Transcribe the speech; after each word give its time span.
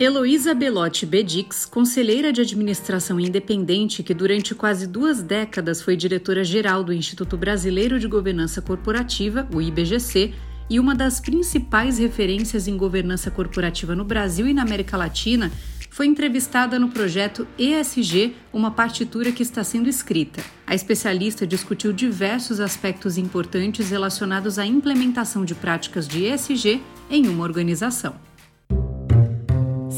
Heloísa 0.00 0.54
Belotti 0.54 1.04
Bedix, 1.04 1.64
conselheira 1.64 2.32
de 2.32 2.40
administração 2.40 3.18
independente 3.18 4.00
que 4.00 4.14
durante 4.14 4.54
quase 4.54 4.86
duas 4.86 5.20
décadas 5.20 5.82
foi 5.82 5.96
diretora-geral 5.96 6.84
do 6.84 6.92
Instituto 6.92 7.36
Brasileiro 7.36 7.98
de 7.98 8.06
Governança 8.06 8.62
Corporativa, 8.62 9.48
o 9.52 9.60
IBGC, 9.60 10.32
e 10.70 10.78
uma 10.78 10.94
das 10.94 11.18
principais 11.18 11.98
referências 11.98 12.68
em 12.68 12.76
governança 12.76 13.28
corporativa 13.28 13.96
no 13.96 14.04
Brasil 14.04 14.46
e 14.46 14.54
na 14.54 14.62
América 14.62 14.96
Latina, 14.96 15.50
foi 15.90 16.06
entrevistada 16.06 16.78
no 16.78 16.90
projeto 16.90 17.44
ESG, 17.58 18.36
uma 18.52 18.70
partitura 18.70 19.32
que 19.32 19.42
está 19.42 19.64
sendo 19.64 19.88
escrita. 19.88 20.44
A 20.64 20.76
especialista 20.76 21.44
discutiu 21.44 21.92
diversos 21.92 22.60
aspectos 22.60 23.18
importantes 23.18 23.90
relacionados 23.90 24.60
à 24.60 24.66
implementação 24.66 25.44
de 25.44 25.56
práticas 25.56 26.06
de 26.06 26.24
ESG 26.24 26.80
em 27.10 27.26
uma 27.26 27.42
organização. 27.42 28.27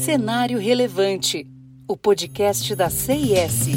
Cenário 0.01 0.57
Relevante, 0.57 1.45
o 1.87 1.95
podcast 1.95 2.75
da 2.75 2.89
CIS. 2.89 3.67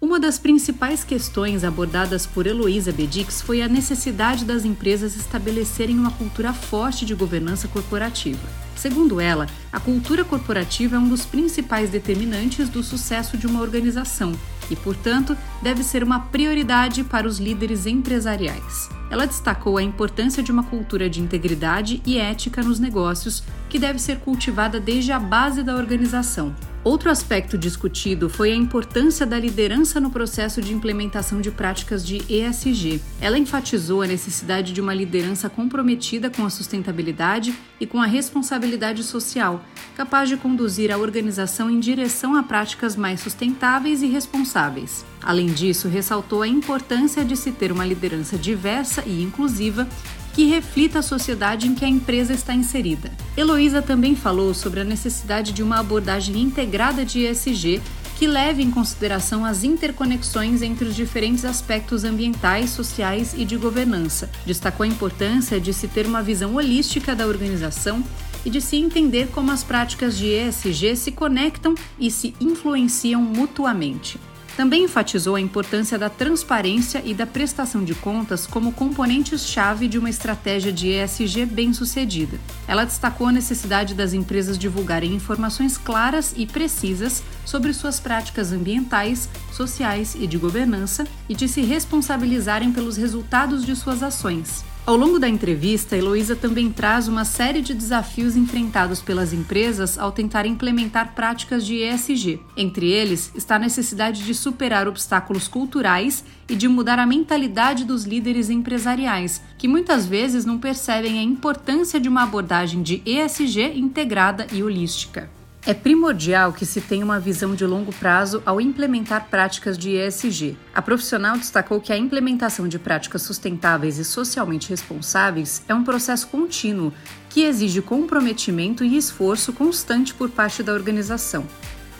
Uma 0.00 0.20
das 0.20 0.38
principais 0.38 1.02
questões 1.02 1.64
abordadas 1.64 2.24
por 2.24 2.46
Heloísa 2.46 2.92
Bedix 2.92 3.42
foi 3.42 3.60
a 3.60 3.66
necessidade 3.66 4.44
das 4.44 4.64
empresas 4.64 5.16
estabelecerem 5.16 5.98
uma 5.98 6.12
cultura 6.12 6.52
forte 6.52 7.04
de 7.04 7.12
governança 7.12 7.66
corporativa. 7.66 8.48
Segundo 8.76 9.20
ela, 9.20 9.48
a 9.72 9.80
cultura 9.80 10.24
corporativa 10.24 10.94
é 10.94 10.98
um 11.00 11.08
dos 11.08 11.24
principais 11.24 11.90
determinantes 11.90 12.68
do 12.68 12.84
sucesso 12.84 13.36
de 13.36 13.48
uma 13.48 13.60
organização 13.60 14.30
e, 14.70 14.76
portanto, 14.76 15.36
deve 15.60 15.82
ser 15.82 16.04
uma 16.04 16.20
prioridade 16.20 17.02
para 17.02 17.26
os 17.26 17.40
líderes 17.40 17.84
empresariais. 17.84 19.01
Ela 19.12 19.26
destacou 19.26 19.76
a 19.76 19.82
importância 19.82 20.42
de 20.42 20.50
uma 20.50 20.62
cultura 20.62 21.06
de 21.06 21.20
integridade 21.20 22.00
e 22.06 22.16
ética 22.16 22.62
nos 22.62 22.80
negócios, 22.80 23.44
que 23.68 23.78
deve 23.78 23.98
ser 23.98 24.20
cultivada 24.20 24.80
desde 24.80 25.12
a 25.12 25.18
base 25.18 25.62
da 25.62 25.76
organização. 25.76 26.54
Outro 26.84 27.10
aspecto 27.10 27.56
discutido 27.56 28.28
foi 28.28 28.50
a 28.50 28.56
importância 28.56 29.24
da 29.24 29.38
liderança 29.38 30.00
no 30.00 30.10
processo 30.10 30.60
de 30.60 30.72
implementação 30.72 31.40
de 31.40 31.48
práticas 31.48 32.04
de 32.04 32.16
ESG. 32.28 33.00
Ela 33.20 33.38
enfatizou 33.38 34.02
a 34.02 34.06
necessidade 34.06 34.72
de 34.72 34.80
uma 34.80 34.92
liderança 34.92 35.48
comprometida 35.48 36.28
com 36.28 36.44
a 36.44 36.50
sustentabilidade 36.50 37.54
e 37.78 37.86
com 37.86 38.02
a 38.02 38.06
responsabilidade 38.06 39.04
social, 39.04 39.64
capaz 39.96 40.28
de 40.28 40.36
conduzir 40.36 40.90
a 40.90 40.98
organização 40.98 41.70
em 41.70 41.78
direção 41.78 42.34
a 42.34 42.42
práticas 42.42 42.96
mais 42.96 43.20
sustentáveis 43.20 44.02
e 44.02 44.06
responsáveis. 44.06 45.04
Além 45.22 45.46
disso, 45.46 45.86
ressaltou 45.86 46.42
a 46.42 46.48
importância 46.48 47.24
de 47.24 47.36
se 47.36 47.52
ter 47.52 47.70
uma 47.70 47.86
liderança 47.86 48.36
diversa 48.36 49.04
e 49.06 49.22
inclusiva 49.22 49.86
que 50.32 50.46
reflita 50.46 51.00
a 51.00 51.02
sociedade 51.02 51.66
em 51.66 51.74
que 51.74 51.84
a 51.84 51.88
empresa 51.88 52.32
está 52.32 52.54
inserida. 52.54 53.10
Heloísa 53.36 53.82
também 53.82 54.16
falou 54.16 54.54
sobre 54.54 54.80
a 54.80 54.84
necessidade 54.84 55.52
de 55.52 55.62
uma 55.62 55.78
abordagem 55.78 56.40
integrada 56.40 57.04
de 57.04 57.26
ESG 57.26 57.80
que 58.22 58.26
leve 58.26 58.62
em 58.62 58.70
consideração 58.70 59.44
as 59.44 59.64
interconexões 59.64 60.62
entre 60.62 60.86
os 60.86 60.94
diferentes 60.94 61.44
aspectos 61.44 62.04
ambientais, 62.04 62.70
sociais 62.70 63.34
e 63.36 63.44
de 63.44 63.56
governança. 63.56 64.30
Destacou 64.46 64.84
a 64.84 64.86
importância 64.86 65.60
de 65.60 65.72
se 65.74 65.88
ter 65.88 66.06
uma 66.06 66.22
visão 66.22 66.54
holística 66.54 67.16
da 67.16 67.26
organização 67.26 68.02
e 68.44 68.50
de 68.50 68.60
se 68.60 68.76
entender 68.76 69.28
como 69.28 69.50
as 69.50 69.64
práticas 69.64 70.16
de 70.16 70.26
ESG 70.26 70.94
se 70.96 71.12
conectam 71.12 71.74
e 71.98 72.10
se 72.10 72.34
influenciam 72.40 73.20
mutuamente. 73.20 74.20
Também 74.56 74.84
enfatizou 74.84 75.34
a 75.34 75.40
importância 75.40 75.98
da 75.98 76.10
transparência 76.10 77.02
e 77.04 77.14
da 77.14 77.26
prestação 77.26 77.82
de 77.82 77.94
contas 77.94 78.46
como 78.46 78.72
componentes-chave 78.72 79.88
de 79.88 79.98
uma 79.98 80.10
estratégia 80.10 80.70
de 80.70 80.88
ESG 80.88 81.46
bem-sucedida. 81.46 82.38
Ela 82.68 82.84
destacou 82.84 83.28
a 83.28 83.32
necessidade 83.32 83.94
das 83.94 84.12
empresas 84.12 84.58
divulgarem 84.58 85.14
informações 85.14 85.78
claras 85.78 86.34
e 86.36 86.46
precisas 86.46 87.22
sobre 87.46 87.72
suas 87.72 87.98
práticas 87.98 88.52
ambientais, 88.52 89.28
sociais 89.50 90.14
e 90.14 90.26
de 90.26 90.36
governança 90.36 91.06
e 91.28 91.34
de 91.34 91.48
se 91.48 91.62
responsabilizarem 91.62 92.72
pelos 92.72 92.96
resultados 92.96 93.64
de 93.64 93.74
suas 93.74 94.02
ações. 94.02 94.64
Ao 94.84 94.96
longo 94.96 95.16
da 95.16 95.28
entrevista, 95.28 95.96
Heloísa 95.96 96.34
também 96.34 96.68
traz 96.72 97.06
uma 97.06 97.24
série 97.24 97.60
de 97.60 97.72
desafios 97.72 98.34
enfrentados 98.34 99.00
pelas 99.00 99.32
empresas 99.32 99.96
ao 99.96 100.10
tentar 100.10 100.44
implementar 100.44 101.14
práticas 101.14 101.64
de 101.64 101.76
ESG. 101.76 102.40
Entre 102.56 102.90
eles 102.90 103.30
está 103.36 103.54
a 103.54 103.60
necessidade 103.60 104.24
de 104.24 104.34
superar 104.34 104.88
obstáculos 104.88 105.46
culturais 105.46 106.24
e 106.48 106.56
de 106.56 106.66
mudar 106.66 106.98
a 106.98 107.06
mentalidade 107.06 107.84
dos 107.84 108.02
líderes 108.02 108.50
empresariais, 108.50 109.40
que 109.56 109.68
muitas 109.68 110.04
vezes 110.04 110.44
não 110.44 110.58
percebem 110.58 111.16
a 111.16 111.22
importância 111.22 112.00
de 112.00 112.08
uma 112.08 112.24
abordagem 112.24 112.82
de 112.82 113.00
ESG 113.06 113.78
integrada 113.78 114.48
e 114.52 114.64
holística. 114.64 115.30
É 115.64 115.72
primordial 115.72 116.52
que 116.52 116.66
se 116.66 116.80
tenha 116.80 117.04
uma 117.04 117.20
visão 117.20 117.54
de 117.54 117.64
longo 117.64 117.92
prazo 117.92 118.42
ao 118.44 118.60
implementar 118.60 119.28
práticas 119.30 119.78
de 119.78 119.90
ESG. 119.90 120.56
A 120.74 120.82
profissional 120.82 121.36
destacou 121.36 121.80
que 121.80 121.92
a 121.92 121.96
implementação 121.96 122.66
de 122.66 122.80
práticas 122.80 123.22
sustentáveis 123.22 123.96
e 123.96 124.04
socialmente 124.04 124.70
responsáveis 124.70 125.62
é 125.68 125.74
um 125.74 125.84
processo 125.84 126.26
contínuo 126.26 126.92
que 127.30 127.44
exige 127.44 127.80
comprometimento 127.80 128.84
e 128.84 128.96
esforço 128.96 129.52
constante 129.52 130.12
por 130.12 130.30
parte 130.30 130.64
da 130.64 130.72
organização. 130.72 131.46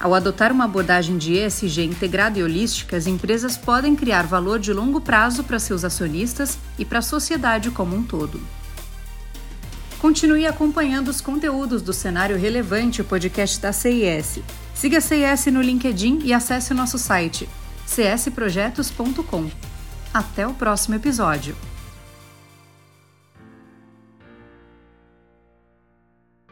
Ao 0.00 0.12
adotar 0.12 0.50
uma 0.50 0.64
abordagem 0.64 1.16
de 1.16 1.34
ESG 1.34 1.84
integrada 1.84 2.40
e 2.40 2.42
holística, 2.42 2.96
as 2.96 3.06
empresas 3.06 3.56
podem 3.56 3.94
criar 3.94 4.26
valor 4.26 4.58
de 4.58 4.72
longo 4.72 5.00
prazo 5.00 5.44
para 5.44 5.60
seus 5.60 5.84
acionistas 5.84 6.58
e 6.76 6.84
para 6.84 6.98
a 6.98 7.02
sociedade 7.02 7.70
como 7.70 7.94
um 7.94 8.02
todo. 8.02 8.40
Continue 10.02 10.48
acompanhando 10.48 11.06
os 11.12 11.20
conteúdos 11.20 11.80
do 11.80 11.92
Cenário 11.92 12.36
Relevante, 12.36 13.00
o 13.00 13.04
podcast 13.04 13.60
da 13.60 13.72
CIS. 13.72 14.40
Siga 14.74 14.98
a 14.98 15.00
CIS 15.00 15.46
no 15.52 15.62
LinkedIn 15.62 16.22
e 16.24 16.32
acesse 16.32 16.72
o 16.72 16.74
nosso 16.74 16.98
site 16.98 17.48
csprojetos.com. 17.86 19.48
Até 20.12 20.44
o 20.44 20.54
próximo 20.54 20.96
episódio. 20.96 21.56